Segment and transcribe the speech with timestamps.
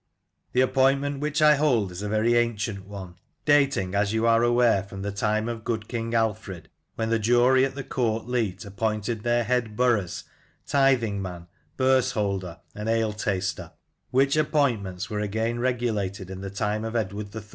[0.53, 4.81] "The appointment which I hold is a very ancient one, dating, as you are aware,
[4.81, 9.21] from the time of good King Alfred, when the jury at the Court Leet appointed
[9.21, 10.23] their head boroughs,
[10.65, 11.45] tithing man,
[11.77, 13.73] bursholder, and ale taster;
[14.09, 17.43] which appointments were again regulated in the time of Edward III.